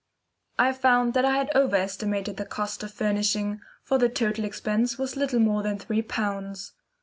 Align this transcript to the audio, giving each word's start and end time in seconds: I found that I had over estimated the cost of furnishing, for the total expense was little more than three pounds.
I 0.57 0.73
found 0.73 1.13
that 1.13 1.25
I 1.25 1.37
had 1.37 1.51
over 1.53 1.75
estimated 1.75 2.37
the 2.37 2.45
cost 2.47 2.81
of 2.81 2.91
furnishing, 2.91 3.61
for 3.83 3.99
the 3.99 4.09
total 4.09 4.45
expense 4.45 4.97
was 4.97 5.15
little 5.15 5.39
more 5.39 5.61
than 5.61 5.77
three 5.77 6.01
pounds. 6.01 6.73